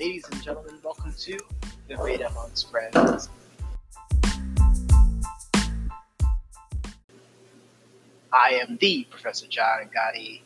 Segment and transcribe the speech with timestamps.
[0.00, 1.38] Ladies and gentlemen, welcome to
[1.86, 3.28] the Radar on Friends.
[8.32, 10.40] I am the Professor John Gotti,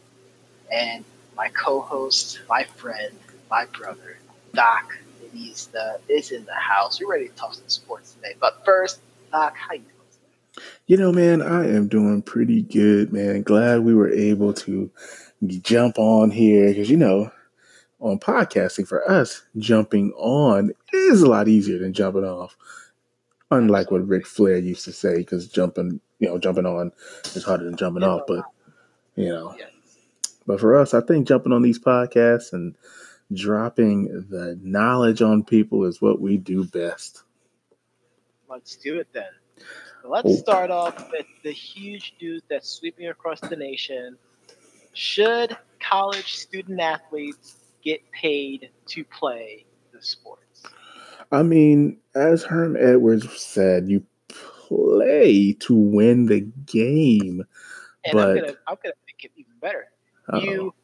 [0.72, 1.04] and
[1.36, 3.16] my co-host, my friend,
[3.48, 4.18] my brother,
[4.54, 4.92] Doc,
[5.32, 7.00] he's the is in the house.
[7.00, 8.34] We're ready to talk some sports today.
[8.40, 8.98] But first,
[9.30, 10.64] Doc, how you doing?
[10.88, 13.42] You know, man, I am doing pretty good, man.
[13.42, 14.90] Glad we were able to
[15.46, 17.30] jump on here because you know,
[18.04, 22.54] on podcasting for us, jumping on is a lot easier than jumping off.
[23.50, 26.92] Unlike what Ric Flair used to say, because jumping, you know, jumping on
[27.34, 28.22] is harder than jumping off.
[28.28, 28.44] But
[29.16, 29.56] you know,
[30.46, 32.76] but for us, I think jumping on these podcasts and
[33.32, 37.22] dropping the knowledge on people is what we do best.
[38.48, 39.24] Let's do it then.
[40.04, 40.36] Let's oh.
[40.36, 44.18] start off with the huge news that's sweeping across the nation.
[44.92, 50.62] Should college student athletes get paid to play the sports?
[51.30, 54.04] I mean, as Herm Edwards said, you
[54.68, 57.42] play to win the game.
[58.04, 59.86] And but I'm gonna I'm gonna make it even better.
[60.28, 60.40] Uh-oh.
[60.40, 60.74] You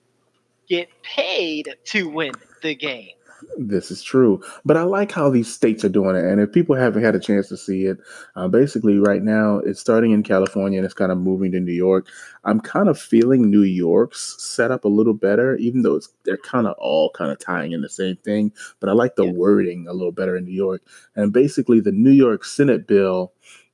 [0.68, 3.14] get paid to win the game.
[3.56, 6.24] This is true, but I like how these states are doing it.
[6.24, 7.98] And if people haven't had a chance to see it,
[8.36, 11.72] uh, basically right now it's starting in California and it's kind of moving to New
[11.72, 12.06] York.
[12.44, 16.66] I'm kind of feeling New York's setup a little better, even though it's they're kind
[16.66, 18.52] of all kind of tying in the same thing.
[18.78, 19.32] But I like the Yeah.
[19.32, 20.82] wording a little better in New York.
[21.16, 23.32] And basically, the New York Senate bill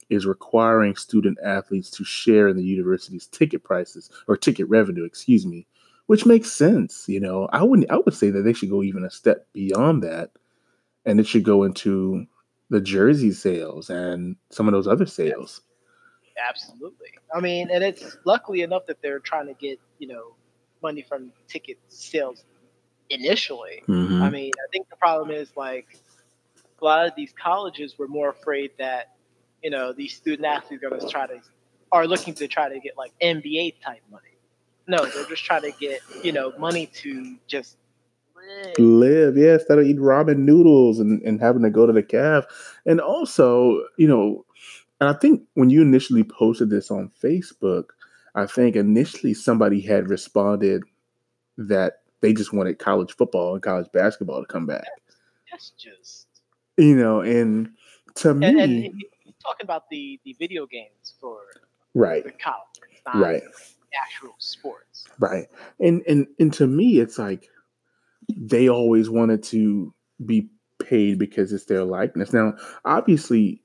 [0.08, 5.44] is requiring student athletes to share in the university's ticket prices or ticket revenue, excuse
[5.44, 5.66] me,
[6.06, 7.08] which makes sense.
[7.08, 10.02] You know, I wouldn't, I would say that they should go even a step beyond
[10.02, 10.30] that,
[11.04, 12.26] and it should go into
[12.70, 15.60] the jersey sales and some of those other sales.
[16.48, 17.08] Absolutely.
[17.34, 20.34] I mean, and it's luckily enough that they're trying to get, you know,
[20.82, 22.44] money from ticket sales
[23.08, 23.82] initially.
[23.86, 24.20] Mhm.
[24.20, 25.98] I mean, I think the problem is like
[26.80, 29.16] a lot of these colleges were more afraid that,
[29.62, 31.40] you know, these student athletes are going to try to
[31.92, 34.35] are looking to try to get like NBA type money.
[34.88, 37.76] No, they're just trying to get, you know, money to just
[38.36, 38.78] live.
[38.78, 42.44] live, yeah, instead of eating ramen noodles and, and having to go to the calf.
[42.84, 44.44] And also, you know,
[45.00, 47.90] and I think when you initially posted this on Facebook,
[48.34, 50.82] I think initially somebody had responded
[51.58, 54.86] that they just wanted college football and college basketball to come back.
[55.50, 56.26] That's just
[56.76, 57.70] You know, and
[58.16, 59.02] to me, and, and
[59.42, 61.38] talking about the the video games for
[61.94, 63.42] right, the college, right.
[64.02, 65.04] Actual sports.
[65.18, 65.46] Right.
[65.80, 67.48] And and and to me it's like
[68.36, 72.32] they always wanted to be paid because it's their likeness.
[72.32, 72.54] Now,
[72.84, 73.62] obviously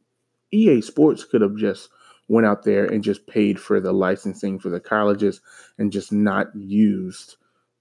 [0.51, 1.89] EA Sports could have just
[2.27, 5.41] went out there and just paid for the licensing for the colleges
[5.77, 7.35] and just not used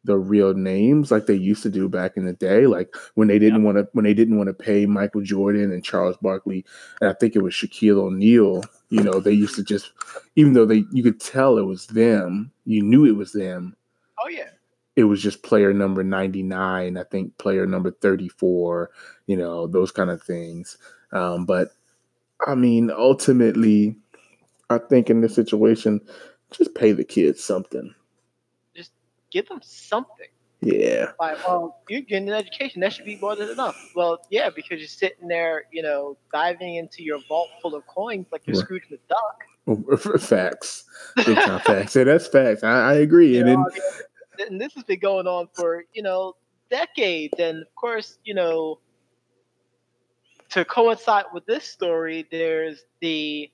[0.05, 3.39] the real names like they used to do back in the day like when they
[3.39, 6.65] didn't want to when they didn't want to pay Michael Jordan and Charles Barkley
[7.01, 9.93] and I think it was Shaquille O'Neal you know they used to just
[10.37, 13.77] even though they you could tell it was them you knew it was them.
[14.23, 14.51] Oh yeah.
[14.97, 18.91] it was just player number 99 i think player number 34
[19.27, 20.79] you know those kind of things.
[21.13, 21.73] Um, but
[22.47, 23.97] i mean ultimately
[24.71, 26.01] i think in this situation
[26.53, 27.95] just pay the kids something
[29.31, 30.29] give them something.
[30.61, 32.81] yeah Like, well, you're getting an education.
[32.81, 33.77] That should be more than enough.
[33.95, 38.27] Well, yeah, because you're sitting there, you know, diving into your vault full of coins
[38.33, 38.65] like you're Right.
[38.65, 39.39] Scrooge McDuck.
[40.21, 40.85] facts
[41.17, 44.49] big time facts yeah that's facts i, I agree You and know, then I mean,
[44.53, 46.35] and this has been going on for you know
[46.71, 48.79] decades, and of course, you know,
[50.51, 53.51] to coincide with this story, there's the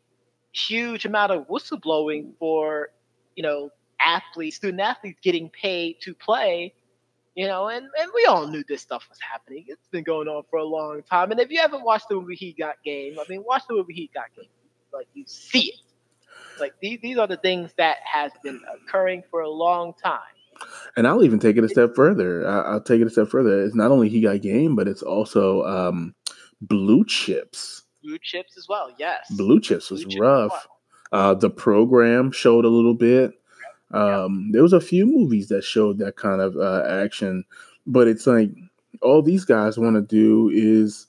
[0.53, 2.91] huge amount of whistleblowing for
[3.35, 3.71] you know
[4.05, 6.75] athletes, student athletes getting paid to play.
[7.35, 9.67] You know, and, and we all knew this stuff was happening.
[9.69, 11.31] It's been going on for a long time.
[11.33, 13.93] And if you haven't watched the movie He Got Game, I mean, watch the movie
[13.93, 14.49] He Got Game.
[14.93, 15.81] Like you see it.
[16.59, 20.21] Like these, these are the things that has been occurring for a long time.
[20.97, 23.75] and i'll even take it a step further i'll take it a step further it's
[23.75, 26.15] not only he got game but it's also um,
[26.63, 29.27] blue chips Blue chips as well, yes.
[29.37, 30.69] Blue Chips was Blue Chips rough.
[31.11, 33.33] Uh, the program showed a little bit.
[33.97, 37.45] Um, there was a few movies that showed that kind of uh, action,
[37.87, 38.51] but it's like
[39.03, 41.07] all these guys want to do is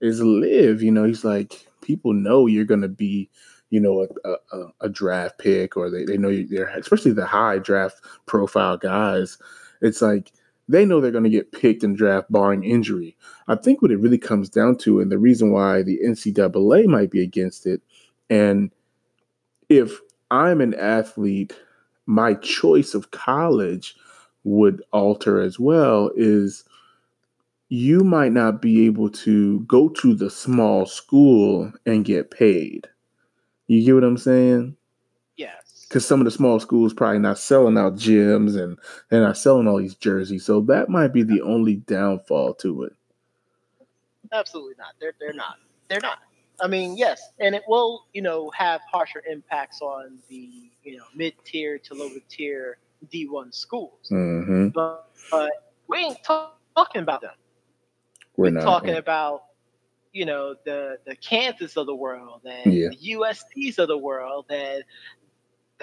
[0.00, 0.82] is live.
[0.82, 3.30] You know, he's like people know you're gonna be,
[3.70, 7.26] you know, a, a, a draft pick, or they, they know you- they're especially the
[7.26, 9.38] high draft profile guys.
[9.82, 10.32] It's like
[10.68, 13.16] they know they're going to get picked in draft barring injury.
[13.48, 17.10] I think what it really comes down to, and the reason why the NCAA might
[17.10, 17.82] be against it,
[18.30, 18.70] and
[19.68, 20.00] if
[20.30, 21.54] I'm an athlete,
[22.06, 23.96] my choice of college
[24.44, 26.10] would alter as well.
[26.16, 26.64] Is
[27.68, 32.86] you might not be able to go to the small school and get paid.
[33.66, 34.76] You get what I'm saying?
[35.36, 35.86] Yes.
[35.88, 38.78] Because some of the small schools probably not selling out gyms and
[39.08, 40.44] they're not selling all these jerseys.
[40.44, 42.92] So that might be the only downfall to it.
[44.32, 44.94] Absolutely not.
[45.00, 45.56] They're they're not.
[45.88, 46.18] They're not.
[46.60, 51.04] I mean, yes, and it will, you know, have harsher impacts on the, you know,
[51.14, 52.78] mid tier to lower tier
[53.12, 54.08] D1 schools.
[54.10, 54.68] Mm-hmm.
[54.68, 55.50] But, but
[55.88, 57.32] we ain't talk, talking about them.
[58.36, 59.44] We're, We're not talking about,
[60.12, 62.88] you know, the the Kansas of the world and Yeah.
[62.88, 64.84] the USC's of the world and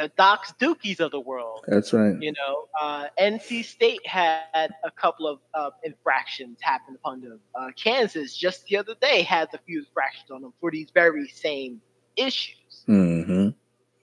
[0.02, 1.64] the Docs Dukies of the world.
[1.68, 2.16] That's right.
[2.20, 7.40] You know, uh, NC State had a couple of uh, infractions happen upon them.
[7.56, 11.28] Uh, Kansas just the other day had a few infractions on them for these very
[11.28, 11.82] same
[12.16, 12.84] issues.
[12.88, 13.50] Mm-hmm.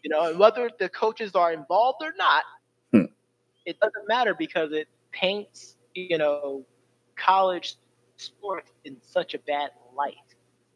[0.02, 2.44] You know, and whether the coaches are involved or not,
[2.92, 3.12] Hmm.
[3.66, 6.64] it doesn't matter because it paints, you know,
[7.16, 7.76] college
[8.16, 10.14] sports in such a bad light.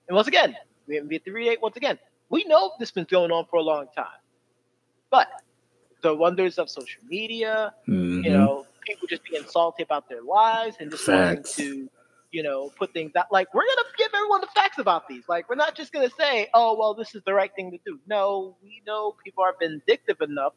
[0.08, 1.62] And once again, we been three eight.
[1.62, 1.98] Once again,
[2.28, 4.20] we know this has been going on for a long time,
[5.12, 5.28] but
[6.02, 8.24] the wonders of social media, Mm-hmm.
[8.24, 11.56] you know, people just being salty about their lives and just Facts.
[11.56, 11.90] wanting to,
[12.32, 13.26] you know, put things out.
[13.30, 15.22] Like we're gonna give everyone the facts about these.
[15.28, 18.00] Like we're not just gonna say, oh well, this is the right thing to do.
[18.08, 20.54] No, we know people are vindictive enough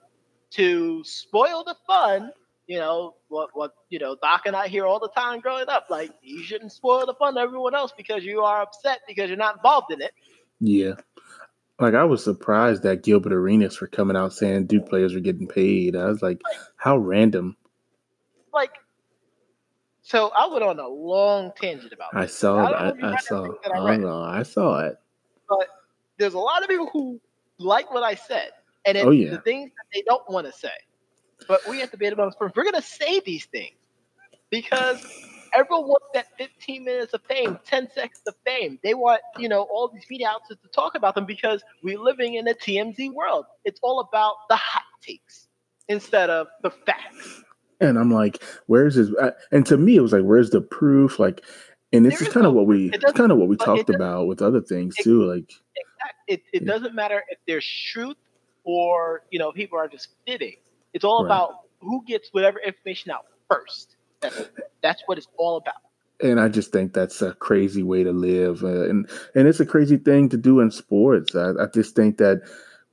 [0.52, 2.32] to spoil the fun.
[2.68, 3.50] You know what?
[3.54, 5.86] What you know, Doc and I hear all the time growing up.
[5.92, 9.38] Like you shouldn't spoil the fun of everyone else because you are upset because you're
[9.38, 10.14] not involved in it.
[10.60, 10.94] Yeah.
[11.80, 15.48] Like I was surprised that Gilbert Arenas for coming out saying Duke players were getting
[15.48, 15.96] paid.
[15.96, 16.42] I was like,
[16.78, 17.58] how random.
[18.54, 18.72] Like,
[20.02, 22.10] so I went on a long tangent about.
[22.14, 22.36] I this.
[22.36, 23.48] saw I I, I saw.
[23.64, 24.22] that I I know.
[24.22, 24.96] I saw it.
[25.50, 25.68] but
[26.18, 27.20] there's a lot of people who
[27.58, 28.52] like what I said,
[28.86, 29.32] and it's Oh, yeah.
[29.32, 30.70] the things that they don't want to say.
[31.48, 32.56] But we have to debate about first.
[32.56, 33.76] We're gonna say these things
[34.50, 35.06] because
[35.56, 38.80] everyone wants that 15 minutes of fame, 10 seconds of fame.
[38.84, 42.36] They want, you know, all these media outlets to talk about them because we're living
[42.36, 43.46] in a TMZ world.
[43.64, 45.48] It's all about the hot takes
[45.88, 47.44] instead of the facts.
[47.82, 49.12] And I'm like, where's his?
[49.22, 51.20] I- And to me, it was like, where's the proof?
[51.20, 51.44] Like,
[51.94, 54.28] and this is is kind of no what we, kind of what we talked about
[54.28, 55.24] with other things it- too.
[55.24, 55.52] Like,
[56.28, 56.72] It, it Yeah.
[56.74, 58.18] doesn't matter if there's truth
[58.64, 60.56] or, you know, people are just fitting.
[60.94, 61.28] It's all Right.
[61.28, 63.95] about who gets whatever information out first.
[64.82, 65.76] That's, what it's all about.
[66.22, 69.66] and I just think that's a crazy way to live, uh, and and it's a
[69.66, 71.36] crazy thing to do in sports.
[71.36, 72.42] I, I just think that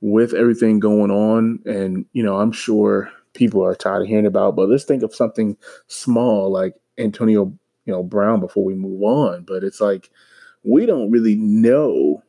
[0.01, 4.55] with everything going on, and you know, I'm sure people are tired of hearing about.
[4.55, 5.57] But let's think of something
[5.87, 7.53] small like Antonio,
[7.85, 9.43] you know, Brown before we move on.
[9.43, 10.09] But it's like
[10.63, 12.23] we don't really know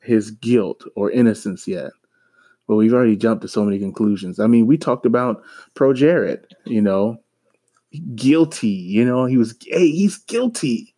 [0.00, 1.90] his guilt or innocence yet.
[2.66, 4.40] But we've already jumped to so many conclusions.
[4.40, 5.42] I mean, we talked about
[5.74, 7.20] Pro Jared, you know,
[8.14, 8.68] guilty.
[8.68, 10.94] You know, he was hey, he's guilty.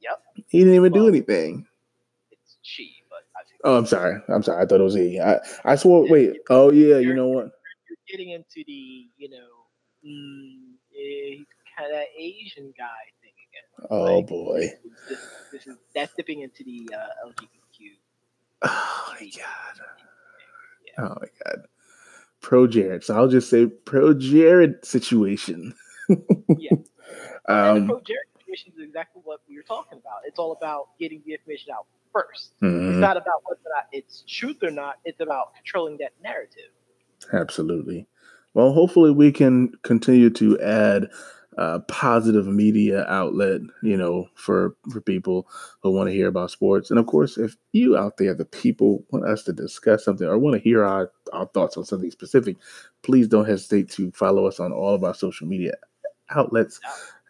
[0.00, 0.22] Yep.
[0.48, 1.66] He didn't even do anything.
[2.30, 3.22] It's she, but
[3.64, 4.20] Oh, I'm sorry.
[4.28, 4.62] I'm sorry.
[4.62, 5.20] I thought it was he.
[5.20, 6.08] I, I swore.
[6.08, 6.36] Wait.
[6.48, 6.98] Oh yeah.
[6.98, 7.50] You know what?
[7.88, 11.42] you're getting into the, you know, mm, eh,
[11.76, 12.88] kind of Asian guy
[13.20, 13.88] thing again.
[13.90, 14.60] Oh Like, boy.
[15.08, 15.18] This,
[15.52, 17.90] this is that's dipping into the uh, LGBTQ.
[18.64, 19.80] Oh my god.
[20.98, 21.66] Oh my god.
[22.40, 23.04] Pro Jared.
[23.04, 25.74] So I'll just say pro Jared situation.
[26.56, 26.72] Yeah.
[27.64, 30.20] and the um, pro Jared situation is exactly what we were talking about.
[30.26, 32.52] It's all about getting the information out first.
[32.86, 34.96] It's mhm, not about whether or not it's truth or not.
[35.04, 36.70] It's about controlling that narrative.
[37.32, 38.06] absolutely.
[38.54, 41.08] Well, hopefully we can continue to add
[41.58, 45.48] uh, positive media outlet, you know, for for people
[45.82, 46.90] who want to hear about sports.
[46.90, 50.38] And of course, if you out there, the people want us to discuss something or
[50.38, 52.56] want to hear our, our thoughts on something specific,
[53.02, 55.74] please don't hesitate to follow us on all of our social media
[56.30, 56.80] outlets.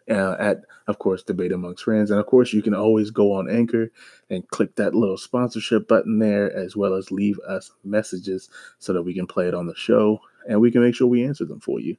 [0.09, 3.49] Uh, at of course debate amongst friends and of course you can always go on
[3.49, 3.91] anchor
[4.31, 9.03] and click that little sponsorship button there as well as leave us messages so that
[9.03, 11.59] we can play it on the show and we can make sure we answer them
[11.59, 11.95] for you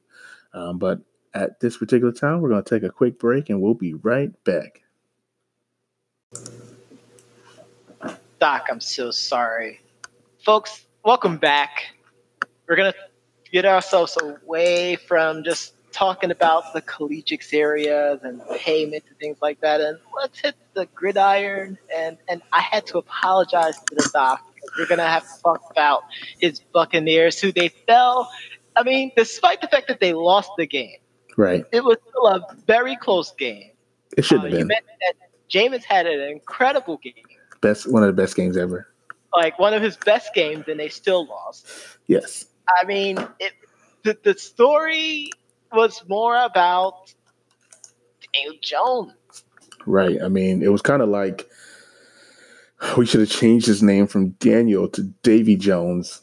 [0.53, 0.99] um, but
[1.33, 4.31] at this particular time we're going to take a quick break and we'll be right
[4.43, 4.81] back
[8.43, 9.79] Doc, I'm so sorry.
[10.43, 11.95] Folks, welcome back.
[12.67, 12.97] We're going to
[13.53, 19.61] get ourselves away from just talking about the collegiate areas and payments and things like
[19.61, 19.79] that.
[19.79, 21.77] And let's hit the gridiron.
[21.95, 24.41] And, and I had to apologize to the Doc.
[24.77, 26.03] We're going to have to talk about
[26.39, 28.29] his Buccaneers, who they fell.
[28.75, 30.97] I mean, despite the fact that they lost the game,
[31.37, 33.71] right it was still a very close game.
[34.17, 34.77] it should Uh, have you been
[35.49, 37.13] Jameis had an incredible game
[37.61, 38.87] best one of the best games ever
[39.35, 41.65] like one of his best games and they still lost.
[42.07, 43.53] yes I mean, it,
[44.03, 45.29] the, the story
[45.73, 47.13] was more about
[48.33, 49.13] Daniel Jones.
[49.85, 50.21] Right.
[50.21, 51.49] I mean, it was kind of like
[52.97, 56.21] we should have changed his name from Daniel to Davy Jones.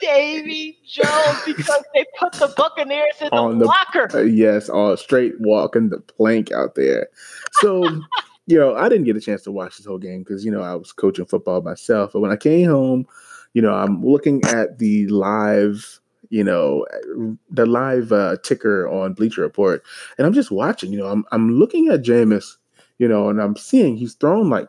[0.00, 4.08] Davy Jones because they put the Buccaneers in the, the locker.
[4.14, 7.08] Uh, yes, all straight walking the plank out there.
[7.52, 7.84] So,
[8.46, 10.62] you know, I didn't get a chance to watch this whole game because, you know,
[10.62, 12.12] I was coaching football myself.
[12.12, 13.06] But when I came home,
[13.52, 15.99] you know, I'm looking at the live,
[16.30, 16.86] you know,
[17.50, 19.82] the live uh, ticker on Bleacher Report,
[20.16, 20.92] and I'm just watching.
[20.92, 22.56] You know, I'm I'm looking at Jameis,
[22.98, 24.68] you know, and I'm seeing he's thrown like,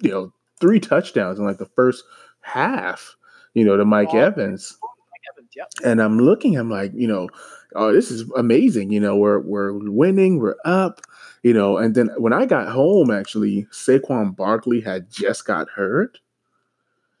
[0.00, 2.04] you know, three touchdowns in like the first
[2.40, 3.16] half,
[3.52, 4.78] you know, to Mike oh, Evans.
[4.82, 5.70] Mike Evans yep.
[5.84, 7.28] And I'm looking, I'm like, you know,
[7.74, 8.90] oh, this is amazing.
[8.90, 11.02] You know, we're we're winning, we're up,
[11.42, 11.76] you know.
[11.76, 16.18] And then when I got home, actually, Saquon Barkley had just got hurt.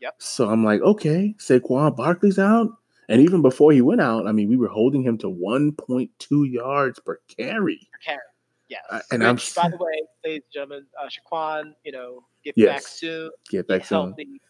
[0.00, 0.14] Yep.
[0.18, 2.68] So I'm like, okay, Saquon Barkley's out.
[3.08, 6.98] And even before he went out, I mean, we were holding him to 1.2 yards
[7.00, 7.88] per carry.
[7.92, 8.20] Per carry.
[8.68, 8.82] Yes.
[8.90, 12.54] Uh, and Which, I'm by the way, ladies and gentlemen, uh, Saquon, you know, get
[12.56, 12.72] yes.
[12.72, 13.30] back soon.
[13.50, 13.98] Get back soon.
[13.98, 14.40] Healthy.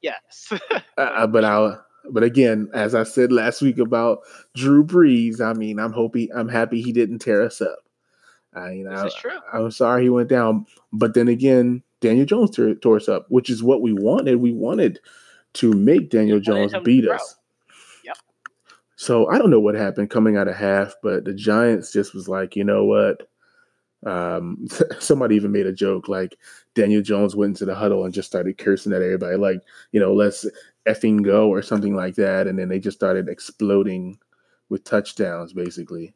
[0.00, 0.52] Yes.
[0.70, 1.76] uh, uh but I,
[2.10, 4.20] but again, as I said last week about
[4.54, 7.78] Drew Brees, I mean, I'm hoping, I'm happy he didn't tear us up.
[8.54, 9.38] Uh, you know, this is true.
[9.52, 13.26] I, am sorry he went down, but then again, Daniel Jones tore, tore, us up,
[13.28, 14.36] which is what we wanted.
[14.36, 15.00] We wanted
[15.54, 17.36] to make Daniel Jones beat us.
[19.02, 22.28] So I don't know what happened coming out of half, but the Giants just was
[22.28, 23.28] like, you know what?
[24.06, 24.68] Um,
[25.00, 26.38] somebody even made a joke like
[26.76, 30.14] Daniel Jones went into the huddle and just started cursing at everybody, like, you know,
[30.14, 30.46] let's
[30.86, 32.46] effing go or something like that.
[32.46, 34.20] And then they just started exploding
[34.68, 36.14] with touchdowns, basically.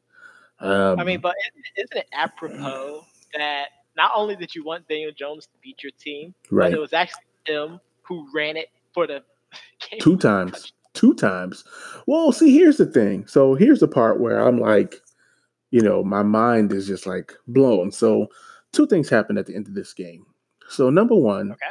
[0.61, 1.35] Um, I mean, but
[1.76, 3.05] isn't it apropos
[3.37, 3.66] that
[3.97, 6.71] not only did you want Daniel Jones to beat your team, right.
[6.71, 9.25] but it was actually him who ran it for the
[9.99, 10.73] two times.
[10.97, 11.62] Two times.
[12.07, 13.26] Well, see, here's the thing.
[13.26, 14.97] So here's the part where I'm like,
[15.71, 17.93] you know, my mind is just like blown.
[17.93, 18.29] So
[18.73, 20.25] two things happened at the end of this game.
[20.69, 21.67] So number one, okay.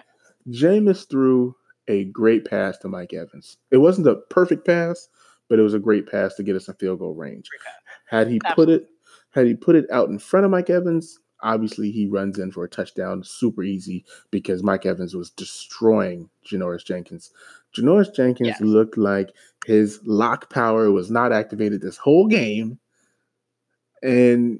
[0.51, 1.55] Jameis threw
[1.87, 3.57] a great pass to Mike Evans.
[3.71, 5.07] It wasn't a perfect pass,
[5.49, 7.49] but it was a great pass to get us in field goal range.
[8.05, 8.87] Had he put it
[9.31, 12.63] had he put it out in front of Mike Evans, obviously he runs in for
[12.63, 17.31] a touchdown super easy because Mike Evans was destroying Janoris Jenkins.
[17.75, 18.61] Janoris Jenkins yes.
[18.61, 19.31] looked like
[19.65, 22.79] his lock power was not activated this whole game
[24.05, 24.59] and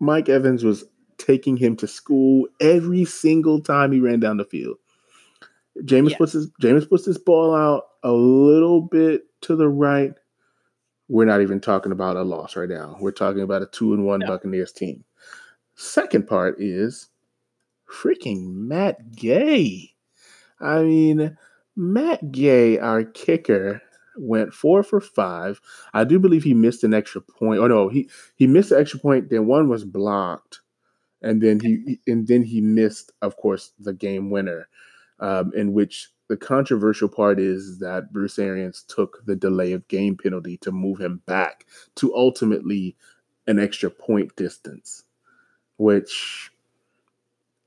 [0.00, 0.84] Mike Evans was
[1.18, 4.78] taking him to school every single time he ran down the field.
[5.84, 6.18] Jameis yes.
[6.18, 10.12] puts his Jameis puts his ball out a little bit to the right.
[11.08, 12.96] We're not even talking about a loss right now.
[13.00, 14.26] We're talking about a two and one no.
[14.26, 15.04] Buccaneers team.
[15.74, 17.08] Second part is
[17.90, 19.90] freaking Matt Gay.
[20.60, 21.36] I mean,
[21.76, 23.82] Matt Gay, our kicker,
[24.16, 25.60] went four for five.
[25.94, 27.60] I do believe he missed an extra point.
[27.60, 29.30] Oh no, he he missed an extra point.
[29.30, 30.60] Then one was blocked,
[31.22, 34.68] and then he and then he missed, of course, the game winner,
[35.20, 40.16] um, in which the controversial part is that Bruce Arians took the delay of game
[40.16, 42.96] penalty to move him back to ultimately
[43.46, 45.04] an extra point distance,
[45.76, 46.50] which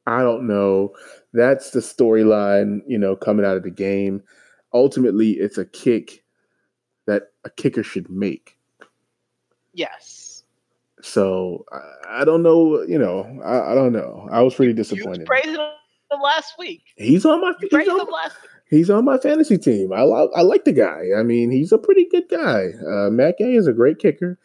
[0.08, 0.94] I don't know.
[1.36, 4.24] That's the storyline, you know, coming out of the game.
[4.74, 6.24] Ultimately, it's a kick
[7.08, 8.58] that a kicker should make.
[9.74, 10.44] Yes.
[11.02, 12.82] So I, I don't know.
[12.84, 14.28] You know, I, I, don't know.
[14.32, 15.22] I was pretty disappointed.
[15.22, 16.84] You praised him last week.
[16.96, 17.54] He's on my.
[17.62, 18.52] You praised on, him last week.
[18.70, 19.94] He's on my fantasy team.
[19.94, 21.10] I like I like the guy.
[21.18, 22.70] I mean, he's a pretty good guy.
[22.88, 24.40] Uh, Matt Gay is a great kicker.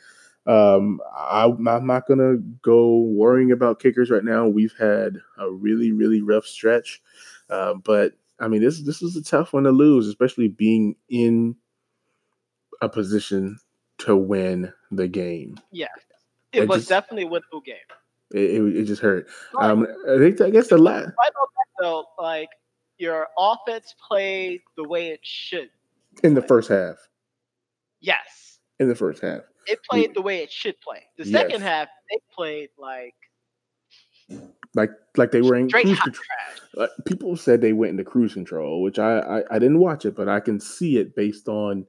[0.47, 4.47] Um, I, I'm not gonna go worrying about kickers right now.
[4.47, 7.03] We've had a really really rough stretch,
[7.51, 11.57] uh, but I mean this this was a tough one to lose, especially being in
[12.81, 13.59] a position
[13.99, 15.57] to win the game.
[15.71, 15.89] Yeah,
[16.53, 17.77] it, it was just, definitely a winnable game.
[18.33, 19.29] It, it, it just hurt.
[19.59, 21.11] Um, I think I guess the last.
[21.79, 22.49] though, like
[22.99, 25.71] your offense played the way it should.
[26.23, 26.97] In the first half.
[28.01, 28.59] Yes.
[28.79, 29.43] In the first half.
[29.67, 31.05] It played the way it should play.
[31.17, 33.15] The second half, they played like
[34.75, 36.25] like like they were in cruise control.
[36.79, 40.15] Uh, people said they went into cruise control, which I, I I didn't watch it,
[40.15, 41.87] but I can see it based on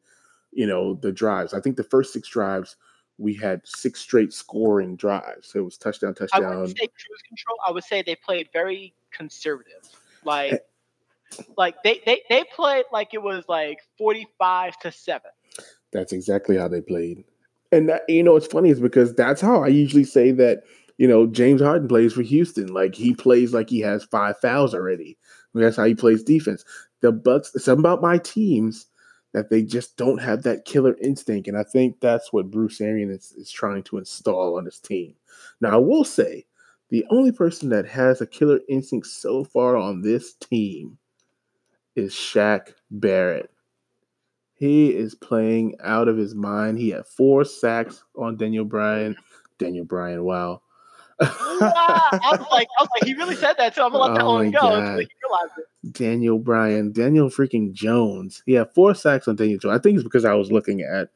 [0.52, 1.54] you know, the drives.
[1.54, 2.76] I think the first six drives
[3.18, 5.50] we had six straight scoring drives.
[5.50, 6.44] So it was touchdown, touchdown.
[6.44, 7.58] I would say cruise control.
[7.66, 9.88] I would say they played very conservative.
[10.26, 11.44] Like, eh.
[11.58, 15.32] like they, they they played like it was like forty five to seven.
[15.92, 17.24] That's exactly how they played.
[17.72, 20.64] And that, you know, what's funny is because that's how I usually say that.
[20.98, 22.68] You know, James Harden plays for Houston.
[22.68, 25.18] Like he plays like he has five fouls already.
[25.56, 26.64] That's how he plays defense.
[27.02, 27.52] The Bucks.
[27.58, 28.86] Something about my teams
[29.34, 31.48] that they just don't have that killer instinct.
[31.48, 35.16] And I think that's what Bruce Arians is, is trying to install on his team.
[35.60, 36.46] Now, I will say,
[36.90, 40.98] The only person that has a killer instinct so far on this team
[41.96, 43.50] is Shaq Barrett.
[44.62, 46.78] He is playing out of his mind.
[46.78, 49.16] He had four sacks on Daniel Bryan.
[49.58, 50.62] Daniel Bryan, wow.
[51.20, 54.24] I was like, I was like, he really said that so I'm gonna let that
[54.24, 55.94] Oh one go until he realized it.
[55.94, 58.44] Daniel Bryan, Daniel freaking Jones.
[58.46, 59.76] He had four sacks on Daniel Jones.
[59.76, 61.10] I think it's because I was looking at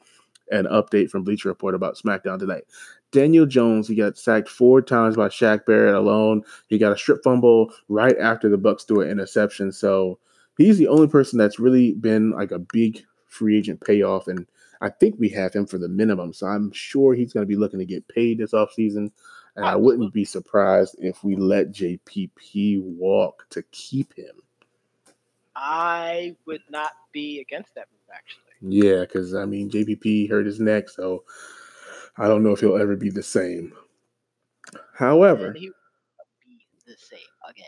[0.50, 2.64] an update from Bleacher Report about SmackDown tonight.
[3.12, 6.42] Daniel Jones, he got sacked four times by Shaq Barrett alone.
[6.68, 9.72] He got a strip fumble right after the Bucks threw an interception.
[9.72, 10.18] So
[10.58, 14.28] he's the only person that's really been like a big free agent payoff.
[14.28, 14.48] And
[14.82, 16.34] I think we have him for the minimum.
[16.34, 19.12] So I'm sure he's going to be looking to get paid this offseason.
[19.56, 24.42] And I wouldn't be surprised if we let JPP walk to keep him.
[25.56, 28.42] I would not be against that move actually.
[28.62, 31.24] Yeah, because I mean JPP hurt his neck, so
[32.18, 33.74] I don't know if he'll ever be the same.
[34.94, 35.70] However, he
[36.46, 37.66] be the same again.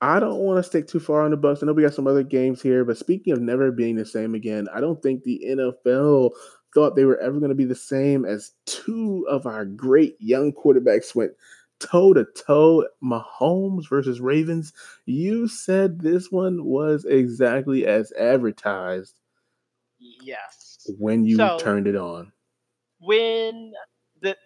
[0.00, 1.62] I don't want to stick too far on the Bucks.
[1.62, 4.34] I know we got some other games here, but speaking of never being the same
[4.34, 6.30] again, I don't think the NFL
[6.74, 10.52] thought they were ever going to be the same as two of our great young
[10.52, 11.32] quarterbacks went
[11.80, 12.86] toe to toe.
[13.02, 14.72] Mahomes versus Ravens.
[15.06, 19.14] You said this one was exactly as advertised
[19.98, 20.86] Yes.
[20.98, 22.32] when you So- turned it on.
[23.00, 23.72] When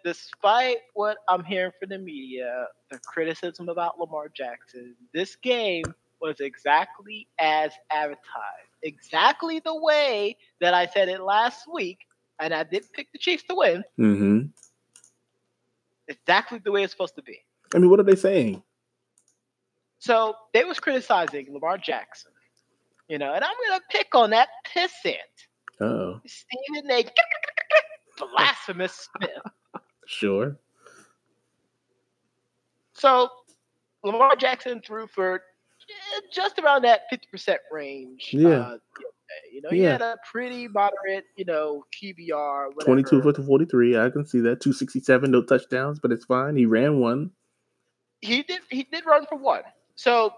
[0.04, 5.84] despite what I'm hearing from the media, the criticism about Lamar Jackson, this game
[6.20, 8.18] was exactly as advertised.
[8.82, 11.98] Exactly the way that I said it last week,
[12.40, 13.84] and I did pick the Chiefs to win.
[13.96, 14.40] hmm
[16.08, 17.38] Exactly the way it's supposed to be.
[17.74, 18.62] I mean, what are they saying?
[19.98, 22.32] So they was criticizing Lamar Jackson,
[23.08, 25.16] you know, and I'm gonna pick on that pissant
[25.80, 27.04] Oh, Stephen A.
[28.36, 29.30] Blasphemous Smith.
[30.12, 30.57] Sure.
[32.94, 33.29] So
[34.05, 35.42] Lamar Jackson threw for
[36.33, 38.31] just around that 50% range.
[38.33, 38.48] Yeah.
[38.48, 39.55] uh, the other day.
[39.55, 39.92] you know, he Yeah.
[39.92, 42.66] had a pretty moderate, you know, QBR.
[42.75, 42.85] Whatever.
[42.85, 43.98] 22 for 43.
[43.98, 44.61] I can see that.
[44.61, 46.57] 267, no touchdowns, but it's fine.
[46.57, 47.31] He ran one.
[48.20, 48.61] He did.
[48.70, 49.62] He did run for one.
[49.96, 50.33] So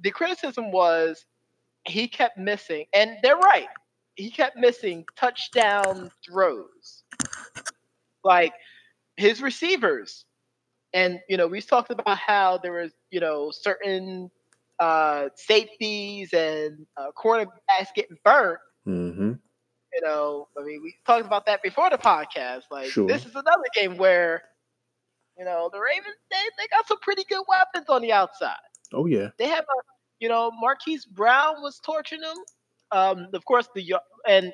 [0.00, 1.24] the criticism was
[1.86, 3.66] he kept missing, and they're right.
[4.14, 7.02] He kept missing touchdown throws,
[8.22, 8.52] like
[9.18, 10.24] his receivers.
[10.94, 14.30] And you know, we talked about how there was, you know, certain
[14.80, 18.60] uh, safeties and uh, cornerbacks getting burnt.
[18.86, 19.32] Mm-hmm.
[19.94, 22.62] You know, I mean, we talked about that before the podcast.
[22.70, 23.06] Like, Sure.
[23.06, 24.42] this is another game where,
[25.38, 28.56] you know, the Ravens they, they got some pretty good weapons on the outside.
[28.92, 29.28] Oh, yeah.
[29.38, 29.82] They have a,
[30.20, 32.36] you know, Marquise Brown was torching them.
[32.90, 34.52] Um, of course, the and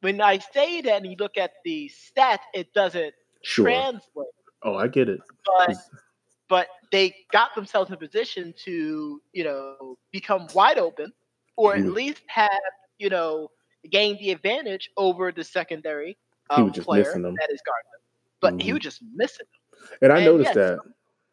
[0.00, 3.66] when I say that and you look at the stats, it doesn't Sure.
[3.66, 4.26] translate.
[4.62, 5.20] Oh, I get it.
[5.46, 5.76] But
[6.48, 11.12] but they got themselves in a position to, you know, become wide open,
[11.56, 11.94] or at Mhm.
[11.94, 12.50] least have,
[12.98, 13.50] you know,
[13.90, 16.16] gain the advantage over the secondary
[16.50, 17.34] um, just player missing them.
[17.34, 18.00] that is guarding them.
[18.40, 18.74] But he Mhm.
[18.74, 19.88] was just missing them.
[20.02, 20.78] And I And noticed yes,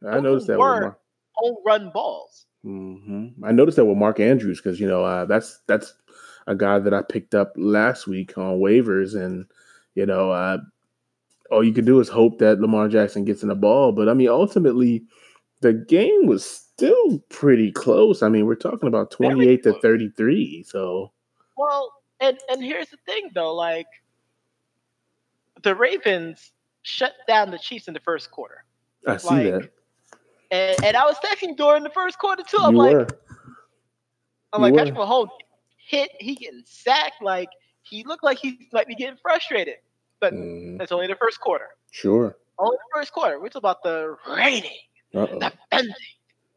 [0.01, 0.09] that.
[0.09, 0.99] I noticed that with were- Mark.
[1.35, 2.45] home run balls.
[2.63, 5.93] hmm I noticed that with Mark Andrews because you know uh, that's that's
[6.47, 9.45] a guy that I picked up last week on waivers, and
[9.95, 10.57] you know uh,
[11.51, 13.91] all you could do is hope that Lamar Jackson gets in the ball.
[13.91, 15.03] But I mean, ultimately,
[15.61, 18.21] the game was still pretty close.
[18.23, 20.63] I mean, we're talking about twenty eight to thirty three.
[20.67, 21.11] So
[21.57, 23.87] Well, and and here's the thing though, like
[25.63, 26.51] the Ravens
[26.83, 28.63] shut down the Chiefs in the first quarter.
[29.07, 29.69] I see Like, that
[30.51, 32.59] And and I was texting during the first quarter too.
[32.61, 33.07] I'm you like, were.
[34.53, 34.75] I'm you like.
[34.75, 35.29] Patrick Mahomes
[35.77, 37.49] hit, he getting sacked, like
[37.81, 39.75] he looked like he might be getting frustrated.
[40.19, 40.81] But Mhm.
[40.81, 41.69] it's only the first quarter.
[41.91, 42.37] Sure.
[42.57, 43.39] Only the first quarter.
[43.39, 44.77] We're talking about the reigning,
[45.13, 45.95] defending,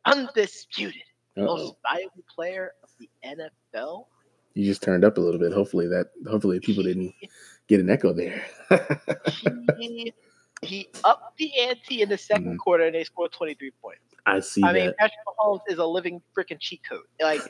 [0.04, 1.02] undisputed,
[1.36, 4.08] Uh most valuable player of the NFL.
[4.54, 5.52] You just turned up a little bit.
[5.52, 6.10] Hopefully that.
[6.28, 7.14] Hopefully people didn't
[7.68, 8.44] get an echo there.
[9.78, 10.12] he,
[10.62, 12.58] he upped the ante in the 2nd Mhm.
[12.58, 14.02] quarter and they scored 23 points.
[14.26, 14.78] I see I that.
[14.78, 17.06] mean, Patrick Mahomes is a living freaking cheat code.
[17.20, 17.42] Like,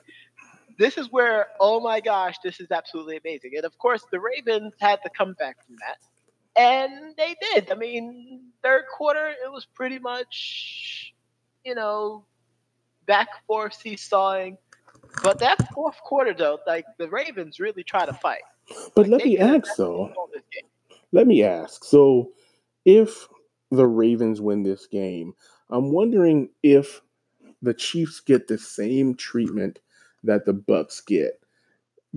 [0.82, 3.52] this is where, oh my gosh, this is absolutely amazing.
[3.54, 6.60] And of course, the Ravens had to come back from that.
[6.60, 7.70] And they did.
[7.70, 11.14] I mean, third quarter, it was pretty much,
[11.64, 12.24] you know,
[13.06, 14.58] back and forth seesawing.
[15.22, 18.42] But that fourth quarter, though, like the Ravens really try to fight.
[18.96, 20.12] but let me ask though.
[20.16, 20.98] won this game.
[21.12, 21.84] Let me ask.
[21.84, 22.32] So,
[22.84, 23.28] if
[23.70, 25.34] the Ravens win this game,
[25.70, 27.00] I'm wondering if
[27.60, 29.78] the Chiefs get the same treatment
[30.24, 31.40] that the Bucks get,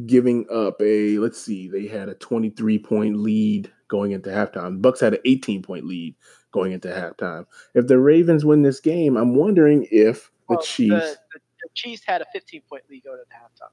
[0.05, 4.81] giving up a let's see, they had a 23 point lead going into halftime.
[4.81, 6.15] Bucks had an 18 point lead
[6.51, 7.45] going into halftime.
[7.73, 10.89] If the Ravens win this game, I'm wondering if the Well, Chiefs.
[10.89, 13.71] The, the, the Chiefs had a 15 point lead going into halftime.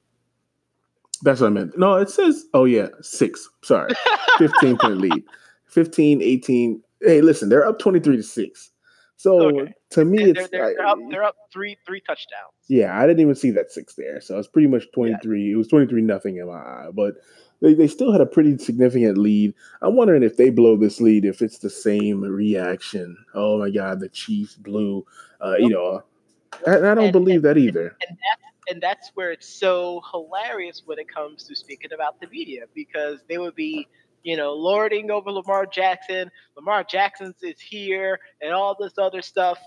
[1.23, 1.77] That's what I meant.
[1.77, 3.49] No, it says, oh, yeah, six.
[3.63, 3.91] Sorry.
[4.37, 5.23] 15 point lead.
[5.67, 6.83] 15, 18.
[7.01, 8.71] Hey, listen, they're up 23 to 6.
[9.23, 9.73] So Okay.
[9.91, 10.49] to me, they're, it's.
[10.49, 10.97] they're, they're up.
[11.09, 12.51] They're up three three touchdowns.
[12.67, 14.19] yeah, I didn't even see that six there.
[14.19, 15.53] So it's pretty much 23.
[15.53, 16.89] It was 23 nothing in my eye.
[16.93, 17.15] But
[17.61, 19.53] they, they still had a pretty significant lead.
[19.81, 23.15] I'm wondering if they blow this lead, if it's the same reaction.
[23.33, 25.05] Oh my God, the Chiefs blew.
[25.39, 26.03] Uh, you know,
[26.67, 27.95] I, I don't And- believe that either.
[28.05, 32.27] and that's and that's where it's so hilarious when it comes to speaking about the
[32.27, 33.87] media because they would be
[34.23, 36.31] you know lording over lamar jackson.
[36.55, 39.59] Lamar jackson's is here and all this other stuff.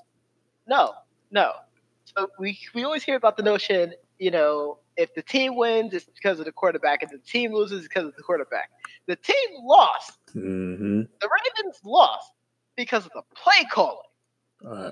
[0.66, 0.94] No
[1.30, 1.52] no.
[2.04, 6.06] So we we always hear about the notion you know if the team wins it's
[6.06, 7.02] because of the quarterback.
[7.02, 8.70] And the team loses it's because of the quarterback.
[9.06, 10.18] The team lost.
[10.32, 12.32] Hmm the ravens lost
[12.76, 13.98] because of the play calling.
[14.66, 14.90] Uh,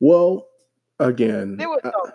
[0.00, 0.46] well,
[0.98, 2.12] again, There was some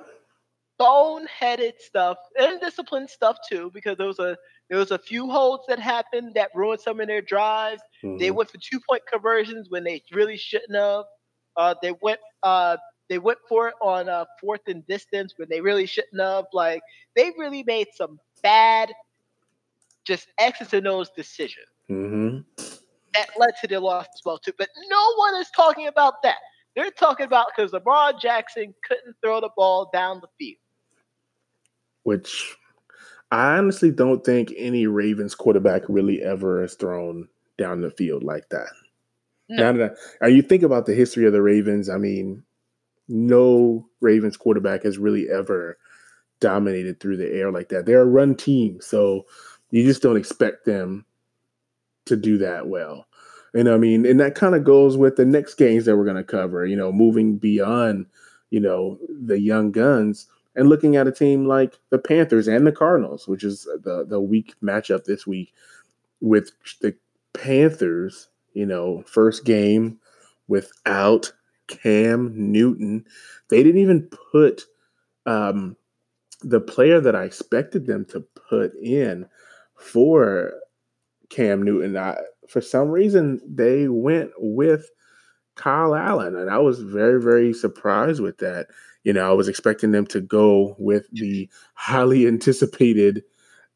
[0.80, 4.36] boneheaded stuff and disciplined stuff too, because there was a
[4.70, 7.82] there was a few holds that happened that ruined some of their drives.
[8.18, 8.36] They mhm.
[8.36, 11.06] went for two point conversions when they really shouldn't have.
[11.58, 12.78] Uh, they went uh,
[13.10, 16.46] they went for it on uh, fourth and distance when they really shouldn't have.
[16.54, 16.82] Like
[17.16, 18.92] they really made some bad,
[20.06, 22.46] just X's and O's decisions Mhm.
[23.14, 24.54] that led to their loss as well too.
[24.58, 26.38] But no one is talking about that.
[26.76, 30.60] They're talking about because Lamar Jackson couldn't throw the ball down the field.
[32.04, 32.56] Which
[33.32, 38.50] I honestly don't think any Ravens quarterback really ever has thrown down the field like
[38.50, 38.70] that.
[39.50, 39.72] No.
[39.72, 42.44] Now that I, and you think about the history of the Ravens, I mean,
[43.08, 45.78] no Ravens quarterback has really ever
[46.40, 47.86] dominated through the air like that.
[47.86, 49.26] They're a run team, so
[49.72, 51.06] you just don't expect them
[52.06, 53.06] to do that well.
[53.54, 56.16] And I mean, and that kind of goes with the next games that we're going
[56.16, 58.06] to cover, you know, moving beyond,
[58.52, 60.28] you know, the young guns
[60.60, 64.20] and looking at a team like the Panthers and the Cardinals, which is the the
[64.20, 65.54] week matchup this week
[66.20, 66.94] with the
[67.34, 70.00] Panthers, you know, first game
[70.50, 71.32] without
[71.68, 73.06] Cam Newton.
[73.50, 74.64] They didn't even put
[75.26, 75.78] um,
[76.42, 78.20] the player that I expected them to
[78.50, 79.28] put in
[79.78, 80.52] for
[81.30, 81.96] Cam Newton.
[81.96, 82.18] I,
[82.50, 84.90] for some reason, they went with
[85.56, 88.68] Kyle Allen, and I was very, very surprised with that.
[89.04, 93.24] You know, I was expecting them to go with the highly anticipated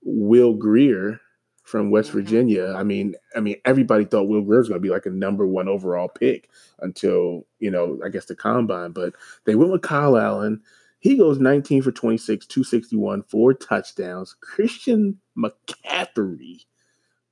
[0.04, 1.20] Will Grier
[1.64, 2.14] from West Mhm.
[2.16, 2.74] Virginia.
[2.76, 5.48] I mean, I mean, everybody thought Will Grier was going to be like a number
[5.48, 8.92] one overall pick until you know, I guess the combine.
[8.92, 9.14] But
[9.46, 10.62] they went with Kyle Allen.
[11.00, 14.36] He goes 19 for 26, 261, four touchdowns.
[14.42, 16.66] Christian McCaffrey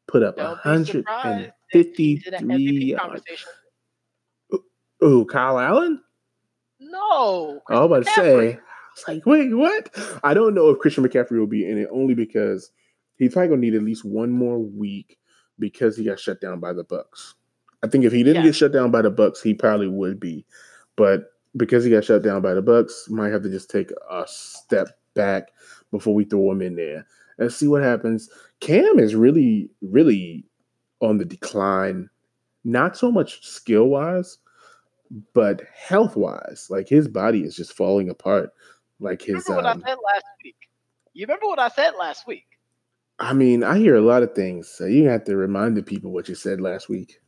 [0.08, 3.45] put up Don't be surprised if he's in an 153 yards.
[5.01, 6.01] Oh, Kyle Allen?
[7.12, 8.60] No, I was about to say, I
[8.95, 9.89] was like, wait, what?
[10.24, 12.71] I don't know if Christian McCaffrey will be in it only because
[13.17, 15.17] he's probably gonna need at least one more week
[15.60, 17.36] because he got shut down by the Bucks.
[17.84, 18.50] I think if he didn't Yeah.
[18.50, 20.45] get shut down by the Bucks, he probably would be.
[20.95, 24.24] But because he got shut down by the Bucks, might have to just take a
[24.28, 25.52] step back
[25.91, 27.06] before we throw him in there
[27.38, 28.30] and see what happens.
[28.62, 30.45] Cam is really, really
[31.02, 32.10] on the decline,
[32.63, 34.38] not so much skill wise,
[35.34, 36.67] but health wise.
[36.69, 38.52] Like his body is just falling apart.
[39.00, 40.56] Like his, remember what um, I said last week?
[41.13, 42.45] You remember what I said last week?
[43.19, 44.67] I mean, I hear a lot of things.
[44.69, 47.19] So you have to remind the people what you said last week.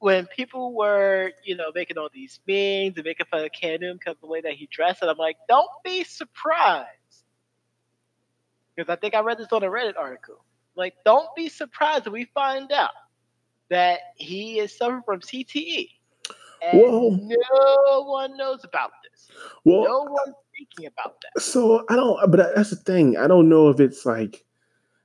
[0.00, 4.16] When people were, you know, making all these memes and making fun of Newton because
[4.16, 6.88] of the way that he dressed, and I'm like, don't be surprised.
[8.76, 10.44] Because I think I read this on a Reddit article.
[10.76, 12.90] Like, don't be surprised if we find out
[13.70, 15.88] that he is suffering from CTE.
[16.72, 17.10] And Whoa.
[17.20, 19.28] no one knows about this.
[19.64, 21.40] Well, no one's speaking about that.
[21.42, 23.16] So I don't, but that's the thing.
[23.16, 24.44] I don't know if it's like,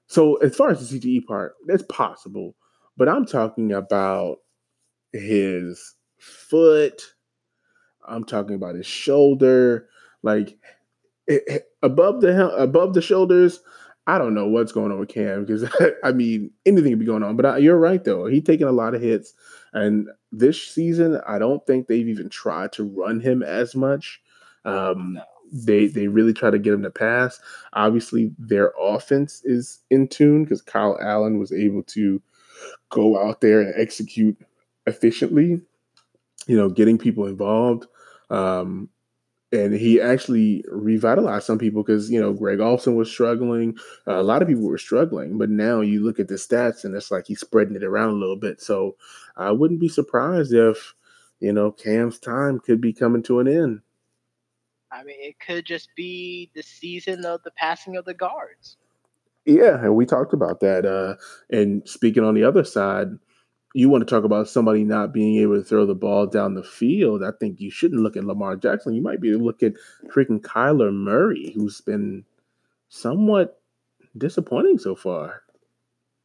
[0.08, 2.56] so as far as the CTE part, that's possible.
[2.98, 4.38] But I'm talking about
[5.14, 7.02] his foot.
[8.08, 9.88] I'm talking about his shoulder,
[10.24, 10.58] like
[11.28, 13.60] it, it- above the above the shoulders.
[14.08, 15.64] I don't know what's going on with Cam because
[16.04, 17.36] I mean anything could be going on.
[17.36, 19.34] But I, you're right though; he's taking a lot of hits,
[19.74, 24.22] and this season I don't think they've even tried to run him as much.
[24.66, 25.24] Um, No.
[25.52, 27.40] they they really try to get him to pass.
[27.74, 32.22] Obviously, their offense is in tune because Kyle Allen was able to
[32.90, 34.38] go out there and execute
[34.86, 35.62] efficiently.
[36.48, 37.88] You know, getting people involved.
[38.30, 38.90] Um,
[39.52, 43.78] and he actually revitalized some people because you know Greg Olsen was struggling.
[44.08, 46.96] Uh, a lot of people were struggling, but now you look at the stats and
[46.96, 48.62] it's like he's spreading it around a little bit.
[48.62, 48.96] So
[49.38, 50.94] I wouldn't be surprised if
[51.40, 53.82] you know, Cam's time could be coming to an end.
[54.92, 58.78] I mean, it could just be the season of the passing of the guards.
[59.46, 60.86] Yeah, and we talked about that.
[60.86, 61.16] Uh,
[61.50, 63.10] and speaking on the other side,
[63.74, 66.64] you want to talk about somebody not being able to throw the ball down the
[66.64, 67.24] field.
[67.24, 68.94] I think you shouldn't look at Lamar Jackson.
[68.94, 72.26] You might be looking at freaking Kyler Murray, who's been
[72.90, 73.62] somewhat
[74.18, 75.44] disappointing so far.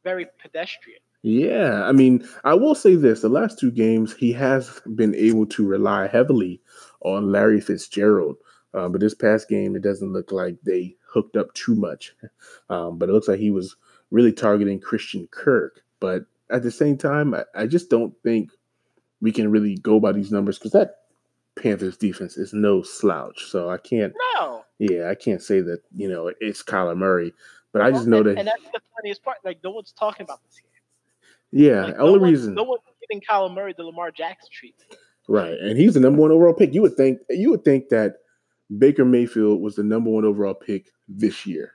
[0.03, 0.99] Very pedestrian.
[1.21, 5.47] Yeah, I mean, I will say this: the last two games, he has been able
[5.47, 6.61] to rely heavily
[7.01, 8.37] on Larry Fitzgerald.
[8.75, 12.13] Um, but this past game, it doesn't look like they hooked up too much.
[12.69, 13.75] Um, but it looks like he was
[14.11, 15.81] really targeting Christian Kirk.
[15.99, 18.51] But at the same time, I, I just don't think
[19.21, 20.95] we can really go by these numbers because that
[21.59, 23.45] Panthers defense is no slouch.
[23.45, 24.13] So I can't.
[24.35, 24.63] No.
[24.77, 27.33] Yeah, I can't say that you know it's Kyler Murray,
[27.71, 28.37] but I just know and, that.
[28.37, 29.37] And that's the funniest part.
[29.45, 30.71] Like no one's talking about this game.
[31.51, 32.53] Yeah, Like, only no reason.
[32.53, 34.97] no one's giving Kyler Murray the Lamar Jackson treatment.
[35.27, 36.73] Right, and he's the number one overall pick.
[36.73, 38.17] You would think you would think that
[38.77, 41.71] Baker Mayfield was the number one overall pick this year.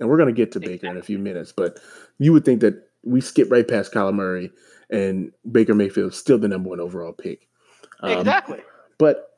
[0.00, 1.80] And we're gonna get to Baker in a few minutes, but
[2.18, 4.50] you would think that we skip right past Kyler Murray
[4.90, 7.48] and Baker Mayfield still the number one overall pick.
[8.00, 8.60] Um, exactly.
[8.98, 9.28] But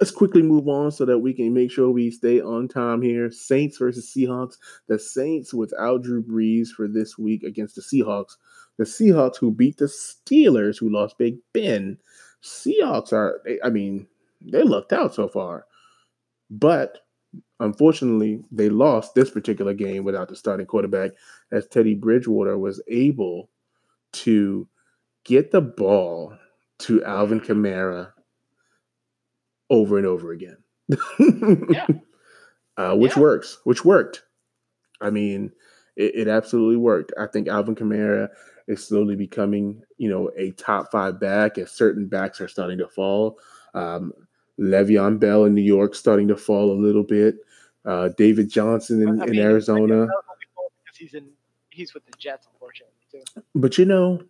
[0.00, 3.30] let's quickly move on so that we can make sure we stay on time here.
[3.30, 4.56] Saints versus Seahawks.
[4.88, 8.36] The Saints without Drew Brees for this week against the Seahawks.
[8.78, 11.98] The Seahawks who beat the Steelers who lost Big Ben.
[12.42, 14.06] Seahawks are, I mean,
[14.40, 15.66] they lucked out so far.
[16.50, 16.98] But
[17.60, 21.12] unfortunately, they lost this particular game without the starting quarterback
[21.50, 23.50] as Teddy Bridgewater was able
[24.12, 24.66] to
[25.24, 26.36] get the ball
[26.80, 28.12] to Alvin Kamara
[29.70, 30.56] over and over again.
[31.70, 31.86] Yeah.
[32.76, 33.22] Uh, which Yeah.
[33.22, 34.24] works, which worked.
[35.00, 35.52] I mean,
[35.96, 37.12] it, it absolutely worked.
[37.18, 38.28] I think Alvin Kamara
[38.66, 42.88] is slowly becoming, you know, a top five back as certain backs are starting to
[42.88, 43.38] fall.
[43.74, 44.12] Um,
[44.58, 47.36] Le'Veon Bell in New York starting to fall a little bit.
[47.84, 50.06] Uh, David Johnson in, I in Arizona.
[50.96, 51.28] He's in,
[51.70, 53.42] he's with the Jets, unfortunately too.
[53.54, 54.22] But you know,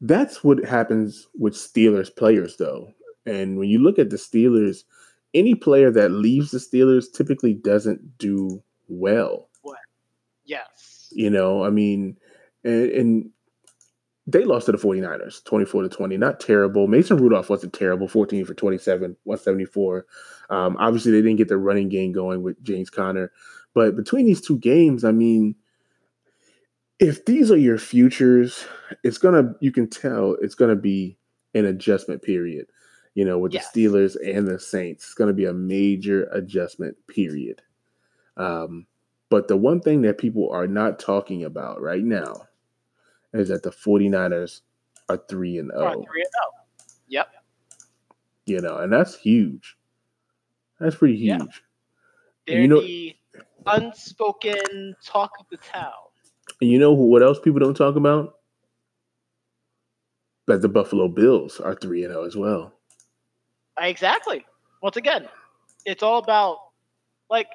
[0.00, 2.92] that's what happens with Steelers players, though.
[3.26, 4.84] And when you look at the Steelers,
[5.34, 9.48] any player that leaves the Steelers typically doesn't do well.
[9.62, 9.78] What?
[10.44, 11.08] Yes.
[11.12, 12.16] You know, I mean,
[12.64, 13.30] and, and
[14.28, 16.18] they lost to the 49ers 24 to 20.
[16.18, 16.86] Not terrible.
[16.86, 20.06] Mason Rudolph wasn't terrible, 14 for 27, 174.
[20.50, 23.32] Um, obviously, they didn't get the running game going with James Conner.
[23.74, 25.54] But between these two games, I mean,
[26.98, 28.66] if these are your futures,
[29.02, 31.16] it's gonna you can tell it's gonna be
[31.54, 32.66] an adjustment period.
[33.14, 37.62] You know, with the Steelers and the Saints, it's gonna be a major adjustment period.
[38.36, 38.86] Um,
[39.30, 42.47] but the one thing that people are not talking about right now
[43.32, 44.62] is that the 49ers
[45.08, 46.50] are 3 and Or 0, three and oh.
[47.08, 47.28] Yep.
[48.46, 49.76] you know, and that's huge.
[50.80, 51.62] That's pretty huge.
[52.46, 53.14] They're you know- the
[53.66, 55.92] unspoken talk of the town.
[56.60, 58.34] And you know what else people don't talk about?
[60.46, 62.72] That the Buffalo Bills are 3 and 0 as well.
[63.78, 64.44] Exactly.
[64.82, 65.28] Once again,
[65.84, 66.58] it's all about
[67.30, 67.48] like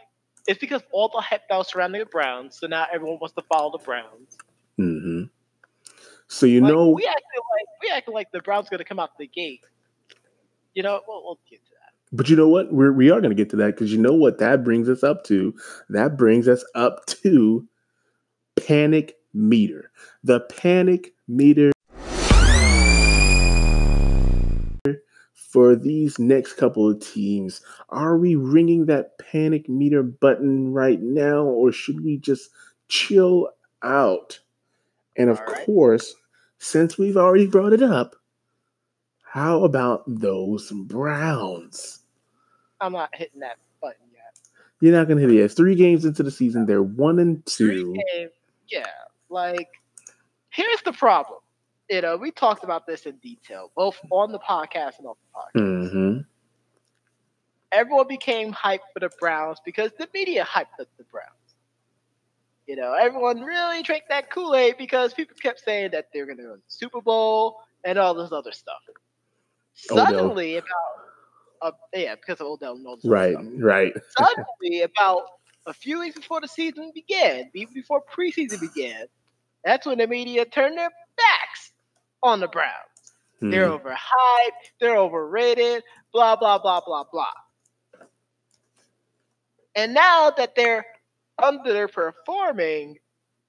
[0.47, 3.41] it's because all the hype that was surrounding the Browns, so now everyone wants to
[3.43, 4.37] follow the Browns.
[4.77, 5.12] hmm
[6.33, 8.99] So you Like, know, we acted like we acted like the Browns going to come
[8.99, 9.63] out the gate.
[10.73, 11.93] You know, we'll, we'll get to that.
[12.11, 12.73] but you know what?
[12.73, 15.03] We're, we are going to get to that because you know what that brings us
[15.03, 15.53] up to?
[15.89, 17.67] That brings us up to
[18.55, 19.91] panic meter.
[20.23, 21.71] The panic meter
[25.35, 27.61] for these next couple of teams.
[27.89, 32.49] Are we ringing that panic meter button right now, or should we just
[32.87, 33.49] chill
[33.83, 34.39] out?
[35.15, 35.65] And of right.
[35.65, 36.15] course,
[36.63, 38.15] since we've already brought it up,
[39.23, 41.99] how about those Browns?
[42.79, 44.39] I'm not hitting that button yet.
[44.79, 45.35] You're not gonna hit it.
[45.35, 45.45] yet.
[45.45, 46.65] It's three games into the season.
[46.65, 47.95] They're one and two.
[48.69, 48.85] yeah.
[49.29, 49.69] Like,
[50.51, 51.39] here's the problem.
[51.89, 55.17] You know, we talked about this in detail, both on the podcast and off
[55.53, 55.63] the podcast.
[55.63, 56.19] Mm-hmm.
[57.73, 61.27] everyone became hyped for the Browns because the media hyped up the Browns.
[62.67, 66.37] You know, everyone really drank that Kool Aid because people kept saying that they're going
[66.37, 68.79] to go to the Super Bowl and all this other stuff.
[69.91, 70.05] Odell.
[70.05, 70.67] Suddenly, about
[71.61, 73.45] uh, yeah, because of Odell and all this Right, stuff.
[73.59, 73.93] right.
[74.17, 75.23] Suddenly, about
[75.67, 79.05] a few weeks before the season began, even before preseason began,
[79.65, 81.71] that's when the media turned their backs
[82.21, 82.71] on the Browns.
[83.41, 83.81] They're Mhm.
[83.81, 84.71] overhyped.
[84.79, 85.83] They're overrated.
[86.13, 87.25] Blah blah blah blah blah.
[89.75, 90.85] And now that they're
[91.43, 92.95] underperforming,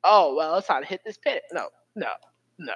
[0.03, 1.43] oh well, it's time to hit this pit.
[1.53, 2.09] No, no,
[2.59, 2.73] no,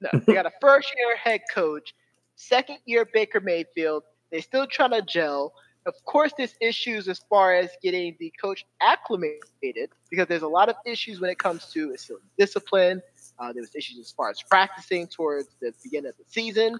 [0.00, 1.94] No, they got a first year head coach,
[2.36, 4.04] second year Baker Mayfield.
[4.30, 5.52] They still trying to gel.
[5.86, 10.70] Of course, there's issues as far as getting the coach acclimated because there's a lot
[10.70, 11.94] of issues when it comes to
[12.38, 13.02] discipline.
[13.38, 16.78] Uh, there was issues as far as practicing towards the beginning of the season.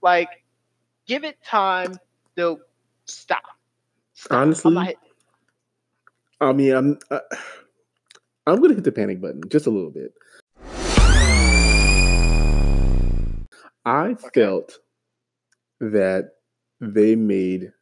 [0.00, 0.28] Like,
[1.06, 1.98] give it time.
[2.36, 2.60] They'll
[3.04, 3.42] stop.
[4.14, 4.38] stop.
[4.38, 4.96] Honestly,
[6.40, 7.20] I mean, I'm uh,
[8.46, 10.12] I'm gonna hit the panic button just a little bit.
[13.84, 14.28] I okay.
[14.34, 14.78] felt
[15.80, 16.30] that
[16.80, 17.72] they made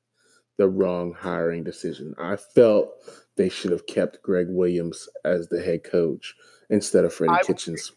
[0.58, 2.14] the wrong hiring decision.
[2.18, 2.92] I felt
[3.36, 6.34] they should have kept Gregg Williams as the head coach
[6.70, 7.92] instead of Freddie I Kitchens.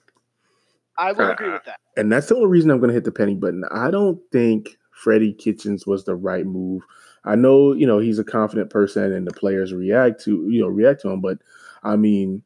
[0.97, 1.79] I would agree with that.
[1.95, 3.63] And that's the only reason I'm going to hit the panic button.
[3.71, 6.81] I don't think Freddie Kitchens was the right move.
[7.25, 10.67] I know, you know, he's a confident person and the players react to, you know,
[10.67, 11.39] react to him, but
[11.83, 12.43] I mean,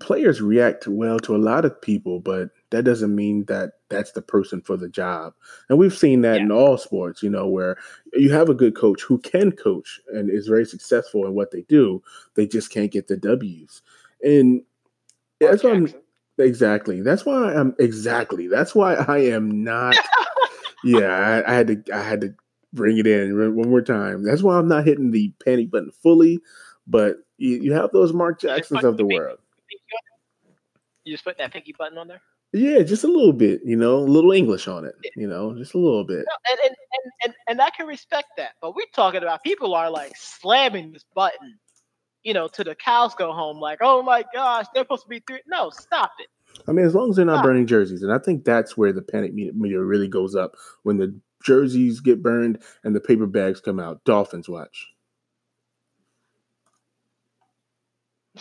[0.00, 4.22] players react well to a lot of people, but that doesn't mean that that's the
[4.22, 5.32] person for the job.
[5.68, 6.42] And we've seen that yeah.
[6.42, 7.78] in all sports, you know, where
[8.12, 11.62] you have a good coach who can coach and is very successful in what they
[11.62, 12.02] do.
[12.34, 13.82] They just can't get the W's.
[14.22, 14.62] And
[15.40, 15.92] that's why I'm
[16.38, 17.02] exactly.
[17.02, 18.48] That's why I'm exactly.
[18.48, 19.96] That's why I am not.
[20.84, 21.94] yeah, I, I had to.
[21.94, 22.34] I had to
[22.76, 24.22] bring it in one more time.
[24.22, 26.40] That's why I'm not hitting the panic button fully.
[26.86, 29.38] But you, you have those Mark Jacksons of the world.
[31.04, 32.20] You just put that pinky button on there.
[32.52, 35.74] Yeah, just a little bit, you know, a little English on it, you know, just
[35.74, 36.24] a little bit.
[36.50, 38.52] and, and, and, and, and I can respect that.
[38.62, 41.58] But we're talking about people are like slamming this button,
[42.22, 45.22] you know, to the cows go home, like, oh my gosh, they're supposed to be
[45.26, 45.40] three.
[45.46, 46.28] No, stop it.
[46.66, 47.44] I mean, as long as they're not stop.
[47.44, 48.02] burning jerseys.
[48.02, 52.22] And I think that's where the panic media really goes up when the jerseys get
[52.22, 54.04] burned and the paper bags come out.
[54.04, 54.88] Dolphins watch.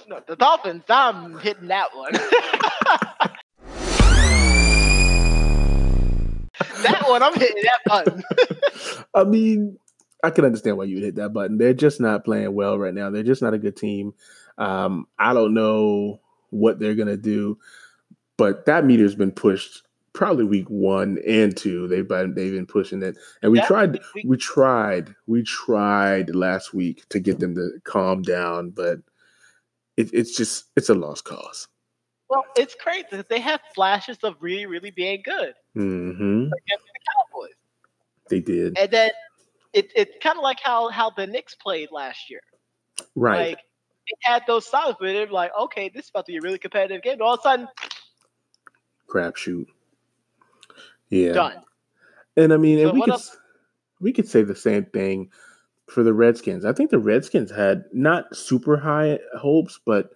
[0.08, 2.12] No, the Dolphins, I'm hitting that one.
[6.84, 8.23] that one, I'm hitting that button.
[9.13, 9.77] I mean,
[10.23, 11.58] I can understand why you hit that button.
[11.58, 13.10] They're just not playing well right now.
[13.10, 14.13] They're just not a good team.
[14.58, 17.58] Um, I don't know what they're gonna do,
[18.38, 19.84] but that meter's been pushed
[20.15, 21.88] probably week one and two.
[21.88, 27.08] They've been they've been pushing it, and we tried we tried we tried last week
[27.10, 28.99] to get them to calm down, but
[29.97, 31.67] it, it's just it's a lost cause.
[32.30, 33.06] Well, it's crazy.
[33.30, 36.43] They have flashes of really, really being good mm-hmm.
[36.45, 37.54] against the Cowboys.
[38.30, 39.12] They did, and then
[39.73, 42.41] it, it's kind of like how how the Knicks played last year.
[43.15, 43.49] Right.
[43.49, 43.60] Like
[44.08, 46.58] it had those signs, but they're like, okay, this is about to be a really
[46.58, 47.17] competitive game.
[47.21, 47.67] all of a sudden,
[49.08, 49.65] crapshoot.
[51.15, 51.34] Yeah.
[51.34, 51.62] Done.
[52.36, 53.38] And I mean, so and we could else?
[54.01, 55.32] we could say the same thing
[55.88, 56.65] for the Redskins.
[56.65, 60.10] I think the Redskins had not super high hopes, but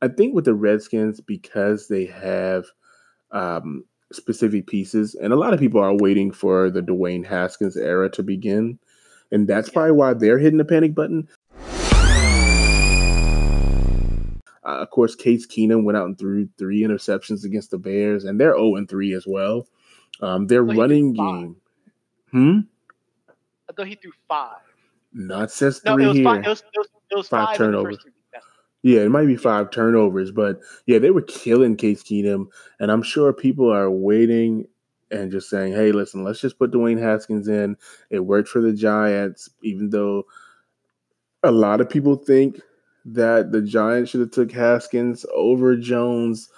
[0.00, 2.64] I think with the Redskins because they have
[3.30, 8.08] um, specific pieces, and a lot of people are waiting for the Dwayne Haskins era
[8.10, 8.78] to begin,
[9.30, 11.28] and that's probably why they're hitting the panic button.
[14.64, 18.40] Uh, of course, Case Keenum went out and threw three interceptions against the Bears, and
[18.40, 19.66] they're 0 3 as well.
[20.20, 21.56] Um, their running game.
[22.30, 22.60] Hmm?
[23.68, 24.56] I thought he threw five.
[25.12, 26.24] Not no, three it was here.
[26.24, 27.98] Five, it was, it was, it was five, five turnovers.
[28.82, 32.46] Yeah, it might be five turnovers, but yeah, they were killing Case Keenum,
[32.78, 34.66] and I'm sure people are waiting
[35.10, 37.76] and just saying, "Hey, listen, let's just put Dwayne Haskins in."
[38.10, 40.24] It worked for the Giants, even though
[41.42, 42.60] a lot of people think
[43.04, 46.48] that the Giants should have took Haskins over Jones,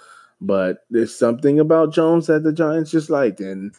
[0.41, 3.73] but there's something about Jones that the Giants just liked, and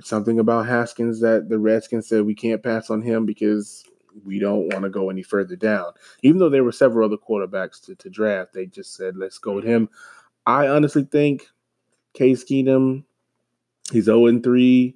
[0.00, 3.84] something about Haskins that the Redskins said we can't pass on him because
[4.24, 5.92] we don't want to go any further down.
[6.22, 9.52] Even though there were several other quarterbacks to, to draft, they just said, let's go
[9.52, 9.88] with him.
[10.46, 11.48] I honestly think
[12.14, 13.04] Case Keenum,
[13.92, 14.94] he's 0 3.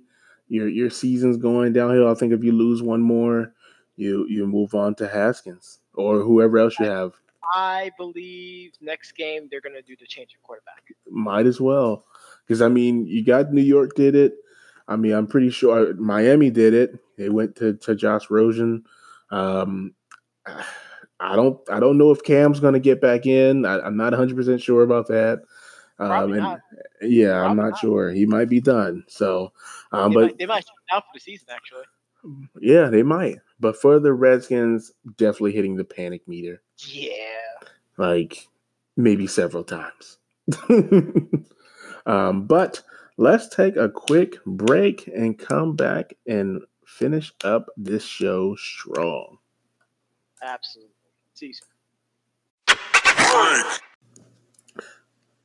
[0.48, 2.10] Your your season's going downhill.
[2.10, 3.52] I think if you lose one more,
[3.96, 7.12] you you move on to Haskins or whoever else you have.
[7.54, 10.82] I believe next game they're going to do the change of quarterback.
[11.10, 12.04] Might as well,
[12.46, 14.34] because I mean, you got New York did it.
[14.88, 16.98] I mean, I'm pretty sure Miami did it.
[17.16, 18.84] They went to to Josh Rosen.
[19.30, 19.94] Um,
[21.20, 23.64] I don't I don't know if Cam's going to get back in.
[23.64, 25.42] I, am not 100 percent sure about that.
[25.98, 26.60] Um, and
[27.00, 28.10] yeah, Probably I'm not, not, sure.
[28.10, 29.04] He might be done.
[29.06, 29.52] So,
[29.92, 31.84] um, they but might, they might out for the season actually.
[32.60, 33.38] Yeah, they might.
[33.60, 36.62] But for the Redskins, definitely hitting the panic meter.
[36.88, 37.14] Yeah,
[37.96, 38.48] like
[38.96, 40.18] maybe several times.
[42.06, 42.82] um, but
[43.16, 49.38] let's take a quick break and come back and finish up this show strong.
[50.42, 50.92] Absolutely.
[51.34, 51.54] See you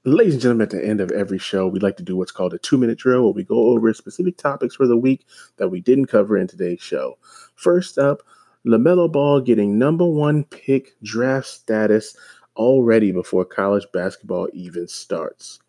[0.07, 2.53] Ladies and gentlemen, at the end of every show, we like to do what's called
[2.53, 5.25] a two minute drill where we go over specific topics for the week
[5.57, 7.17] that we didn't cover in today's show.
[7.55, 8.23] First up,
[8.65, 12.15] LaMelo Ball getting number one pick draft status
[12.55, 15.59] already before college basketball even starts.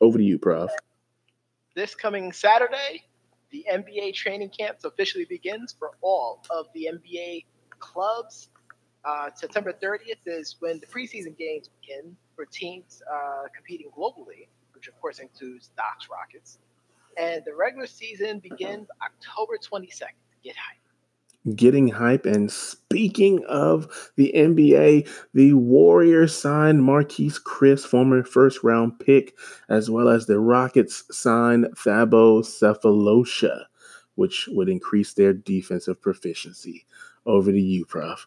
[0.00, 0.70] Over to you, Prof.
[1.76, 3.04] This coming Saturday,
[3.50, 7.44] the NBA training camps officially begins for all of the NBA
[7.78, 8.48] clubs.
[9.04, 14.88] Uh, September 30th is when the preseason games begin for teams uh, competing globally, which
[14.88, 16.58] of course includes Doc's Rockets.
[17.18, 20.16] And the regular season begins October 22nd.
[20.42, 21.56] Get hype.
[21.56, 22.24] Getting hype.
[22.24, 29.36] And speaking of the NBA, the Warriors signed Marquese Chriss, former first round pick,
[29.68, 33.64] as well as the Rockets signed Thabo Sefolosha,
[34.14, 36.86] which would increase their defensive proficiency.
[37.26, 38.26] Over to you, Prof.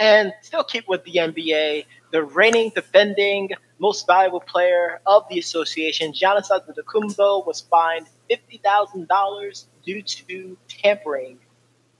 [0.00, 6.12] And still keep with the NBA, the reigning, defending, most valuable player of the association,
[6.12, 11.38] Giannis Antetokounmpo, was fined fifty thousand dollars due to tampering.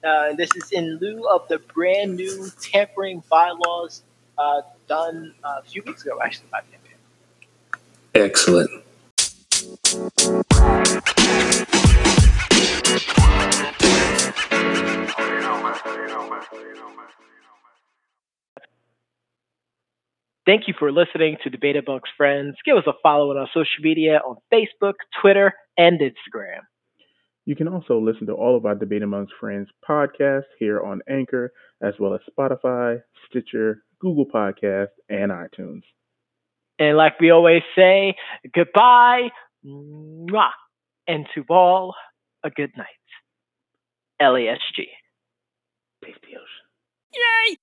[0.05, 4.03] Uh, and this is in lieu of the brand new tampering bylaws
[4.37, 8.27] uh, done uh, a few weeks ago, actually, by the NBA.
[8.27, 8.71] Excellent.
[20.45, 22.57] Thank you for listening to Debate Amongst Friends.
[22.65, 26.61] Give us a follow on our social media on Facebook, Twitter, and Instagram.
[27.45, 31.53] You can also listen to all of our Debate Amongst Friends podcasts here on Anchor,
[31.81, 35.83] as well as Spotify, Stitcher, Google Podcasts, and iTunes.
[36.79, 38.17] And like we always say,
[38.53, 39.29] goodbye,
[39.65, 40.51] mwah,
[41.07, 41.95] and to all,
[42.43, 42.87] a good night.
[44.21, 44.87] LASG.
[46.05, 46.67] Peace the ocean.
[47.15, 47.57] Yay!